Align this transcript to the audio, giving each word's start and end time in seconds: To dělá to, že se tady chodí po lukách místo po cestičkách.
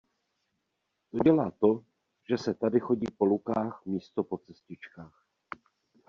To 1.11 1.17
dělá 1.19 1.51
to, 1.51 1.83
že 2.29 2.37
se 2.37 2.53
tady 2.53 2.79
chodí 2.79 3.07
po 3.17 3.25
lukách 3.25 3.85
místo 3.85 4.23
po 4.23 4.37
cestičkách. 4.37 5.27